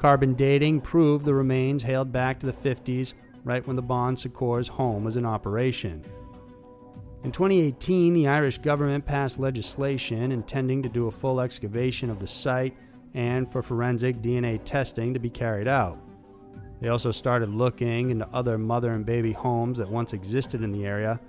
Carbon 0.00 0.32
dating 0.32 0.80
proved 0.80 1.26
the 1.26 1.34
remains 1.34 1.82
hailed 1.82 2.10
back 2.10 2.40
to 2.40 2.46
the 2.46 2.54
50s, 2.54 3.12
right 3.44 3.66
when 3.66 3.76
the 3.76 3.82
Bon 3.82 4.16
Secours 4.16 4.66
home 4.66 5.04
was 5.04 5.16
in 5.16 5.26
operation. 5.26 6.02
In 7.22 7.30
2018, 7.30 8.14
the 8.14 8.26
Irish 8.26 8.56
government 8.56 9.04
passed 9.04 9.38
legislation 9.38 10.32
intending 10.32 10.82
to 10.82 10.88
do 10.88 11.08
a 11.08 11.10
full 11.10 11.38
excavation 11.38 12.08
of 12.08 12.18
the 12.18 12.26
site 12.26 12.74
and 13.12 13.52
for 13.52 13.62
forensic 13.62 14.22
DNA 14.22 14.58
testing 14.64 15.12
to 15.12 15.20
be 15.20 15.28
carried 15.28 15.68
out. 15.68 15.98
They 16.80 16.88
also 16.88 17.12
started 17.12 17.50
looking 17.50 18.08
into 18.08 18.26
other 18.32 18.56
mother 18.56 18.94
and 18.94 19.04
baby 19.04 19.32
homes 19.32 19.76
that 19.76 19.90
once 19.90 20.14
existed 20.14 20.62
in 20.62 20.72
the 20.72 20.86
area, 20.86 21.20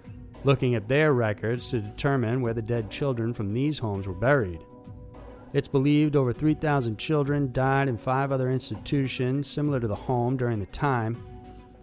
looking 0.46 0.76
at 0.76 0.88
their 0.88 1.12
records 1.12 1.68
to 1.72 1.82
determine 1.82 2.42
where 2.42 2.54
the 2.54 2.62
dead 2.62 2.90
children 2.90 3.34
from 3.34 3.54
these 3.54 3.80
homes 3.80 4.08
were 4.08 4.14
buried. 4.14 4.62
It's 5.54 5.68
believed 5.68 6.16
over 6.16 6.32
3,000 6.32 6.98
children 6.98 7.52
died 7.52 7.90
in 7.90 7.98
five 7.98 8.32
other 8.32 8.50
institutions 8.50 9.50
similar 9.50 9.80
to 9.80 9.88
the 9.88 9.96
home 9.96 10.38
during 10.38 10.60
the 10.60 10.66
time. 10.68 11.22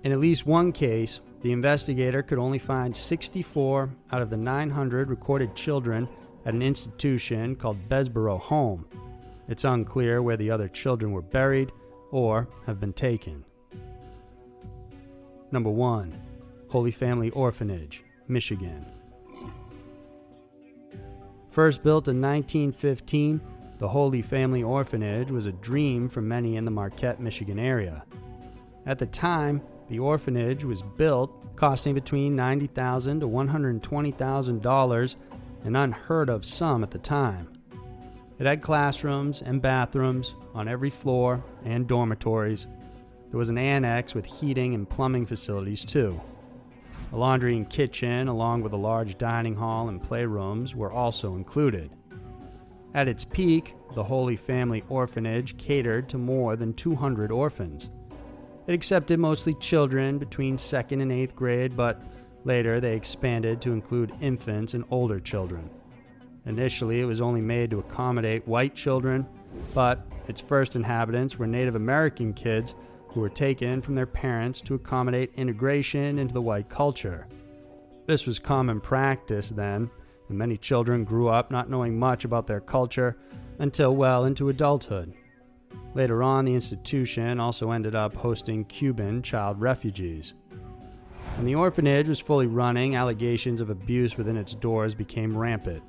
In 0.05 0.13
at 0.13 0.21
least 0.21 0.47
one 0.47 0.73
case, 0.73 1.21
the 1.43 1.53
investigator 1.53 2.23
could 2.23 2.39
only 2.39 2.59
find 2.59 2.97
64 2.97 3.91
out 4.11 4.23
of 4.23 4.31
the 4.31 4.37
900 4.37 5.11
recorded 5.11 5.55
children 5.55 6.09
at 6.47 6.55
an 6.55 6.63
institution 6.63 7.55
called 7.57 7.89
Bessborough 7.89 8.41
Home. 8.41 8.87
It's 9.49 9.65
unclear 9.65 10.23
where 10.23 10.37
the 10.37 10.51
other 10.51 10.69
children 10.69 11.13
were 11.13 11.23
buried 11.23 11.71
or 12.11 12.49
have 12.67 12.81
been 12.81 12.95
taken. 12.95 13.45
Number 15.51 15.71
1. 15.71 16.21
Holy 16.69 16.91
Family 16.91 17.31
Orphanage, 17.31 18.03
Michigan. 18.29 18.87
First 21.51 21.83
built 21.83 22.09
in 22.09 22.21
1915, 22.21 23.41
the 23.79 23.89
Holy 23.89 24.23
Family 24.23 24.63
Orphanage 24.63 25.31
was 25.31 25.47
a 25.47 25.53
dream 25.53 26.09
for 26.09 26.21
many 26.21 26.57
in 26.57 26.65
the 26.65 26.71
Marquette, 26.71 27.21
Michigan 27.21 27.59
area. 27.61 28.05
At 28.87 28.99
the 28.99 29.07
time, 29.07 29.63
the 29.89 30.01
orphanage 30.01 30.65
was 30.65 30.83
built, 30.83 31.57
costing 31.57 31.95
between 31.95 32.35
90,000 32.35 33.21
to 33.21 33.29
$120,000, 33.29 35.17
an 35.65 35.77
unheard 35.77 36.29
of 36.29 36.45
sum 36.45 36.83
at 36.83 36.91
the 36.91 36.99
time. 36.99 37.53
It 38.39 38.47
had 38.47 38.63
classrooms 38.63 39.43
and 39.43 39.63
bathrooms 39.63 40.35
on 40.55 40.69
every 40.69 40.91
floor 40.91 41.43
and 41.65 41.87
dormitories. 41.87 42.67
There 43.31 43.39
was 43.39 43.49
an 43.49 43.59
annex 43.59 44.15
with 44.15 44.27
heating 44.27 44.75
and 44.75 44.89
plumbing 44.89 45.27
facilities, 45.27 45.85
too. 45.85 46.21
A 47.13 47.17
laundry 47.17 47.57
and 47.57 47.69
kitchen, 47.69 48.29
along 48.29 48.63
with 48.63 48.73
a 48.73 48.77
large 48.77 49.19
dining 49.19 49.55
hall 49.55 49.89
and 49.89 50.03
playrooms, 50.03 50.75
were 50.75 50.93
also 50.93 51.35
included. 51.37 51.91
At 52.95 53.09
its 53.09 53.25
peak, 53.25 53.75
the 53.95 54.05
Holy 54.05 54.37
Family 54.37 54.83
Orphanage 54.89 55.57
catered 55.59 56.09
to 56.09 56.19
more 56.19 56.57
than 56.57 56.75
200 56.75 57.31
orphans. 57.31 57.91
It 58.67 58.75
accepted 58.75 59.19
mostly 59.19 59.55
children 59.55 60.19
between 60.19 60.57
2nd 60.57 61.03
and 61.03 61.11
8th 61.11 61.35
grade, 61.35 61.77
but 61.77 62.03
later 62.45 62.81
they 62.81 62.95
expanded 62.95 63.61
to 63.63 63.73
include 63.73 64.13
infants 64.21 64.75
and 64.75 64.85
older 64.91 65.21
children. 65.21 65.71
Initially, 66.47 67.01
it 67.01 67.05
was 67.05 67.21
only 67.21 67.41
made 67.41 67.71
to 67.71 67.79
accommodate 67.79 68.47
white 68.49 68.75
children, 68.75 69.27
but 69.75 70.07
its 70.29 70.41
first 70.41 70.77
inhabitants 70.77 71.39
were 71.39 71.47
Native 71.47 71.75
American 71.75 72.33
kids 72.33 72.75
who 73.09 73.21
were 73.21 73.29
taken 73.29 73.83
from 73.83 73.95
their 73.95 74.07
parents 74.07 74.61
to 74.63 74.75
accommodate 74.75 75.33
integration 75.35 76.19
into 76.19 76.35
the 76.35 76.43
white 76.43 76.69
culture. 76.69 77.27
This 78.07 78.27
was 78.27 78.39
common 78.39 78.81
practice 78.81 79.51
then, 79.51 79.91
and 80.29 80.39
many 80.39 80.57
children 80.57 81.05
grew 81.05 81.29
up 81.29 81.51
not 81.51 81.71
knowing 81.71 81.99
much 81.99 82.25
about 82.25 82.47
their 82.47 82.61
culture 82.61 83.17
until 83.59 83.97
well 83.97 84.25
into 84.25 84.49
adulthood. 84.49 85.15
Later 85.95 86.23
on, 86.23 86.45
the 86.45 86.55
institution 86.55 87.41
also 87.41 87.71
ended 87.71 87.95
up 87.95 88.15
hosting 88.15 88.65
Cuban 88.65 89.23
child 89.23 89.61
refugees. 89.61 90.35
When 91.37 91.47
the 91.47 91.55
orphanage 91.55 92.09
was 92.09 92.21
fully 92.21 92.47
running, 92.47 92.97
allegations 92.97 93.61
of 93.61 93.71
abuse 93.71 94.17
within 94.17 94.37
its 94.37 94.55
doors 94.55 94.95
became 94.95 95.37
rampant. 95.37 95.83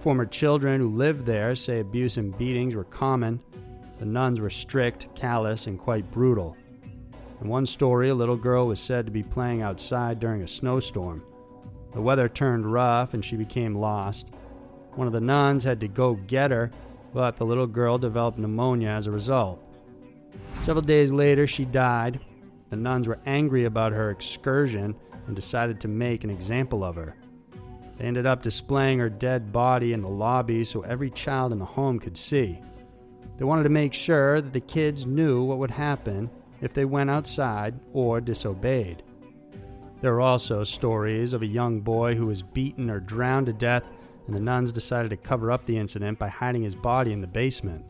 Former 0.00 0.24
children 0.24 0.80
who 0.80 0.88
lived 0.88 1.26
there 1.26 1.54
say 1.54 1.80
abuse 1.80 2.16
and 2.16 2.36
beatings 2.36 2.74
were 2.74 2.84
common. 2.84 3.40
The 3.98 4.06
nuns 4.06 4.40
were 4.40 4.48
strict, 4.48 5.14
callous, 5.14 5.66
and 5.66 5.78
quite 5.78 6.10
brutal. 6.10 6.56
In 7.42 7.48
one 7.48 7.66
story, 7.66 8.08
a 8.08 8.14
little 8.14 8.36
girl 8.36 8.66
was 8.66 8.80
said 8.80 9.04
to 9.06 9.12
be 9.12 9.22
playing 9.22 9.60
outside 9.62 10.18
during 10.18 10.42
a 10.42 10.48
snowstorm. 10.48 11.22
The 11.92 12.00
weather 12.00 12.28
turned 12.28 12.72
rough 12.72 13.14
and 13.14 13.24
she 13.24 13.36
became 13.36 13.74
lost. 13.74 14.28
One 14.94 15.06
of 15.06 15.12
the 15.12 15.20
nuns 15.20 15.64
had 15.64 15.80
to 15.80 15.88
go 15.88 16.14
get 16.14 16.50
her, 16.50 16.70
but 17.12 17.36
the 17.36 17.46
little 17.46 17.66
girl 17.66 17.98
developed 17.98 18.38
pneumonia 18.38 18.88
as 18.88 19.06
a 19.06 19.10
result. 19.10 19.62
Several 20.62 20.82
days 20.82 21.12
later, 21.12 21.46
she 21.46 21.64
died. 21.64 22.20
The 22.70 22.76
nuns 22.76 23.08
were 23.08 23.18
angry 23.26 23.64
about 23.64 23.92
her 23.92 24.10
excursion 24.10 24.94
and 25.26 25.34
decided 25.34 25.80
to 25.80 25.88
make 25.88 26.22
an 26.22 26.30
example 26.30 26.84
of 26.84 26.96
her. 26.96 27.16
They 27.96 28.04
ended 28.04 28.26
up 28.26 28.42
displaying 28.42 28.98
her 28.98 29.10
dead 29.10 29.52
body 29.52 29.92
in 29.92 30.02
the 30.02 30.08
lobby 30.08 30.64
so 30.64 30.82
every 30.82 31.10
child 31.10 31.52
in 31.52 31.58
the 31.58 31.64
home 31.64 31.98
could 31.98 32.16
see. 32.16 32.60
They 33.36 33.44
wanted 33.44 33.64
to 33.64 33.68
make 33.68 33.94
sure 33.94 34.40
that 34.40 34.52
the 34.52 34.60
kids 34.60 35.06
knew 35.06 35.42
what 35.42 35.58
would 35.58 35.70
happen 35.70 36.30
if 36.60 36.72
they 36.72 36.84
went 36.84 37.10
outside 37.10 37.78
or 37.92 38.20
disobeyed. 38.20 39.02
There 40.00 40.14
are 40.14 40.20
also 40.20 40.64
stories 40.64 41.34
of 41.34 41.42
a 41.42 41.46
young 41.46 41.80
boy 41.80 42.14
who 42.14 42.26
was 42.26 42.42
beaten 42.42 42.88
or 42.88 43.00
drowned 43.00 43.46
to 43.46 43.52
death, 43.52 43.84
and 44.26 44.34
the 44.34 44.40
nuns 44.40 44.72
decided 44.72 45.10
to 45.10 45.16
cover 45.16 45.52
up 45.52 45.66
the 45.66 45.76
incident 45.76 46.18
by 46.18 46.28
hiding 46.28 46.62
his 46.62 46.74
body 46.74 47.12
in 47.12 47.20
the 47.20 47.26
basement. 47.26 47.84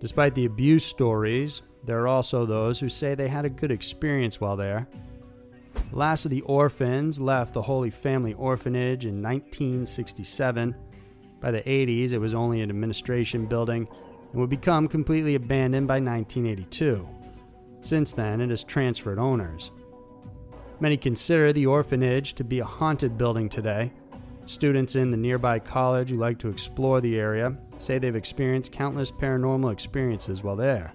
Despite 0.00 0.34
the 0.34 0.44
abuse 0.44 0.84
stories, 0.84 1.62
there 1.84 2.00
are 2.00 2.08
also 2.08 2.44
those 2.44 2.78
who 2.80 2.90
say 2.90 3.14
they 3.14 3.28
had 3.28 3.46
a 3.46 3.50
good 3.50 3.70
experience 3.70 4.40
while 4.40 4.56
there. 4.56 4.86
The 5.90 5.96
last 5.96 6.26
of 6.26 6.30
the 6.30 6.42
orphans 6.42 7.18
left 7.18 7.54
the 7.54 7.62
Holy 7.62 7.90
Family 7.90 8.34
Orphanage 8.34 9.06
in 9.06 9.22
1967. 9.22 10.74
By 11.40 11.50
the 11.50 11.62
80s, 11.62 12.12
it 12.12 12.18
was 12.18 12.34
only 12.34 12.60
an 12.60 12.68
administration 12.68 13.46
building 13.46 13.88
and 14.32 14.40
would 14.40 14.50
become 14.50 14.86
completely 14.86 15.34
abandoned 15.34 15.88
by 15.88 15.94
1982. 15.94 17.08
Since 17.80 18.12
then, 18.12 18.42
it 18.42 18.50
has 18.50 18.64
transferred 18.64 19.18
owners. 19.18 19.70
Many 20.80 20.96
consider 20.96 21.52
the 21.52 21.66
orphanage 21.66 22.32
to 22.34 22.44
be 22.44 22.60
a 22.60 22.64
haunted 22.64 23.18
building 23.18 23.50
today. 23.50 23.92
Students 24.46 24.96
in 24.96 25.10
the 25.10 25.16
nearby 25.16 25.58
college 25.58 26.08
who 26.08 26.16
like 26.16 26.38
to 26.38 26.48
explore 26.48 27.02
the 27.02 27.18
area 27.18 27.54
say 27.78 27.98
they've 27.98 28.16
experienced 28.16 28.72
countless 28.72 29.10
paranormal 29.10 29.72
experiences 29.72 30.42
while 30.42 30.56
there. 30.56 30.94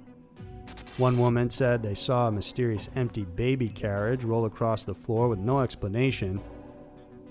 One 0.98 1.20
woman 1.20 1.52
said 1.52 1.84
they 1.84 1.94
saw 1.94 2.28
a 2.28 2.32
mysterious 2.32 2.90
empty 2.96 3.26
baby 3.26 3.70
carriage 3.70 4.24
roll 4.24 4.46
across 4.46 4.84
the 4.84 4.96
floor 4.96 5.28
with 5.28 5.40
no 5.40 5.60
explanation. 5.60 6.42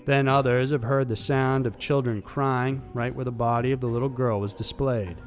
Then 0.05 0.29
others 0.29 0.69
have 0.71 0.83
heard 0.83 1.09
the 1.09 1.15
sound 1.17 1.67
of 1.67 1.77
children 1.77 2.21
crying 2.21 2.81
right 2.93 3.13
where 3.13 3.25
the 3.25 3.31
body 3.31 3.73
of 3.73 3.81
the 3.81 3.87
little 3.87 4.07
girl 4.07 4.39
was 4.39 4.53
displayed. 4.53 5.17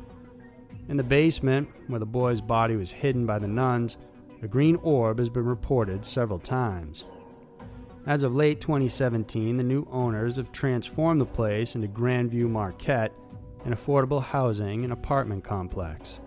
In 0.89 0.97
the 0.97 1.03
basement, 1.03 1.69
where 1.89 2.01
the 2.01 2.07
boy's 2.07 2.41
body 2.41 2.77
was 2.77 2.91
hidden 2.91 3.27
by 3.27 3.39
the 3.39 3.49
nuns, 3.49 3.99
a 4.43 4.49
green 4.49 4.77
orb 4.77 5.19
has 5.19 5.29
been 5.29 5.45
reported 5.45 6.07
several 6.07 6.39
times. 6.39 7.05
As 8.09 8.23
of 8.23 8.35
late 8.35 8.63
2017, 8.63 9.59
the 9.59 9.63
new 9.63 9.87
owners 9.93 10.37
have 10.37 10.51
transformed 10.51 11.21
the 11.21 11.27
place 11.27 11.75
into 11.75 11.89
Grandview 11.89 12.49
Marquette, 12.49 13.13
an 13.67 13.75
affordable 13.75 14.23
housing 14.23 14.83
and 14.83 14.95
apartment 14.95 15.45
complex. 15.45 16.19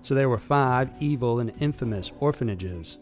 So 0.00 0.14
there 0.14 0.30
were 0.30 0.38
five 0.38 0.90
evil 0.98 1.40
and 1.40 1.52
infamous 1.60 2.10
orphanages. 2.20 2.96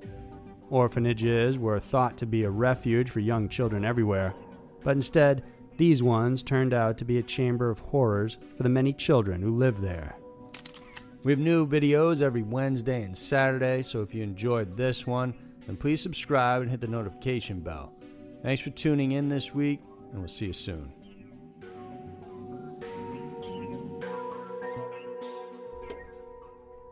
Orphanages 0.68 1.60
were 1.60 1.78
thought 1.78 2.18
to 2.18 2.26
be 2.26 2.42
a 2.42 2.50
refuge 2.50 3.08
for 3.08 3.20
young 3.20 3.48
children 3.48 3.84
everywhere, 3.84 4.34
but 4.82 4.96
instead, 4.96 5.44
these 5.76 6.02
ones 6.02 6.42
turned 6.42 6.74
out 6.74 6.98
to 6.98 7.04
be 7.04 7.18
a 7.18 7.22
chamber 7.22 7.70
of 7.70 7.78
horrors 7.78 8.36
for 8.56 8.64
the 8.64 8.68
many 8.68 8.92
children 8.92 9.40
who 9.40 9.56
live 9.56 9.80
there. 9.80 10.16
We 11.22 11.30
have 11.30 11.38
new 11.38 11.68
videos 11.68 12.20
every 12.20 12.42
Wednesday 12.42 13.04
and 13.04 13.16
Saturday, 13.16 13.84
so 13.84 14.02
if 14.02 14.12
you 14.12 14.24
enjoyed 14.24 14.76
this 14.76 15.06
one, 15.06 15.34
then 15.66 15.76
please 15.76 16.00
subscribe 16.00 16.62
and 16.62 16.70
hit 16.70 16.80
the 16.80 16.86
notification 16.86 17.60
bell. 17.60 17.92
Thanks 18.42 18.62
for 18.62 18.70
tuning 18.70 19.12
in 19.12 19.28
this 19.28 19.54
week, 19.54 19.80
and 20.10 20.18
we'll 20.18 20.28
see 20.28 20.46
you 20.46 20.52
soon. 20.52 20.92